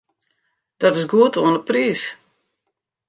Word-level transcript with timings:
Dat 0.81 0.95
is 0.99 1.09
goed 1.11 1.33
oan 1.45 1.55
'e 1.57 1.63
priis. 1.69 2.01